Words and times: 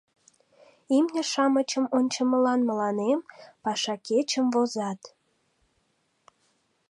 Имне-шамычым 0.95 1.85
ончымылан 1.97 2.59
мыланем 2.69 3.19
пашакечым 3.63 4.45
возат... 4.55 5.01